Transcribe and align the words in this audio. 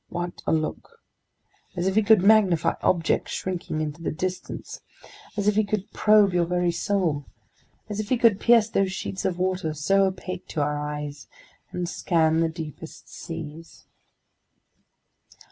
What 0.09 0.41
a 0.47 0.51
look—as 0.51 1.85
if 1.85 1.93
he 1.93 2.01
could 2.01 2.23
magnify 2.23 2.73
objects 2.81 3.33
shrinking 3.33 3.81
into 3.81 4.01
the 4.01 4.09
distance; 4.09 4.79
as 5.37 5.47
if 5.47 5.53
he 5.55 5.63
could 5.63 5.91
probe 5.91 6.33
your 6.33 6.45
very 6.47 6.71
soul; 6.71 7.27
as 7.87 7.99
if 7.99 8.09
he 8.09 8.17
could 8.17 8.39
pierce 8.39 8.67
those 8.67 8.91
sheets 8.91 9.25
of 9.25 9.37
water 9.37 9.75
so 9.75 10.05
opaque 10.07 10.47
to 10.47 10.61
our 10.63 10.79
eyes 10.79 11.27
and 11.71 11.87
scan 11.87 12.39
the 12.39 12.49
deepest 12.49 13.09
seas 13.09 13.85